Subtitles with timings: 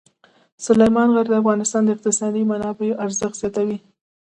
[0.65, 3.77] سلیمان غر د افغانستان د اقتصادي منابعو ارزښت زیاتوي.